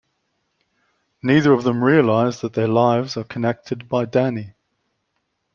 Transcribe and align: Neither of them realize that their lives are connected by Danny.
Neither 1.21 1.53
of 1.53 1.63
them 1.63 1.83
realize 1.83 2.41
that 2.41 2.53
their 2.53 2.67
lives 2.67 3.15
are 3.17 3.23
connected 3.23 3.87
by 3.87 4.05
Danny. 4.05 4.55